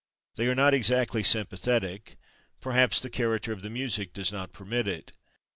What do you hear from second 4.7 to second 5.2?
it.